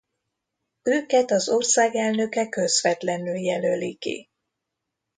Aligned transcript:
Őket 0.81 1.31
az 1.31 1.49
ország 1.49 1.95
elnöke 1.95 2.49
közvetlenül 2.49 3.35
jelöli 3.37 3.95
ki. 3.95 4.29